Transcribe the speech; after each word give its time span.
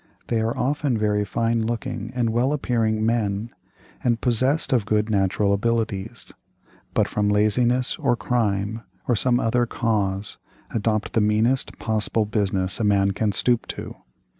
They 0.29 0.41
are 0.41 0.57
often 0.57 0.97
very 0.97 1.23
fine 1.23 1.61
looking 1.61 2.11
and 2.15 2.31
well 2.31 2.53
appearing 2.53 3.05
men, 3.05 3.51
and 4.03 4.19
possessed 4.19 4.73
of 4.73 4.87
good 4.87 5.11
natural 5.11 5.53
abilities; 5.53 6.31
but, 6.95 7.07
from 7.07 7.29
laziness 7.29 7.99
or 7.99 8.15
crime, 8.15 8.81
or 9.07 9.15
some 9.15 9.39
other 9.39 9.67
cause, 9.67 10.39
adopt 10.73 11.13
the 11.13 11.21
meanest 11.21 11.77
possible 11.77 12.25
business 12.25 12.79
a 12.79 12.83
man 12.83 13.11
can 13.11 13.31
stoop 13.31 13.67
to. 13.77 13.93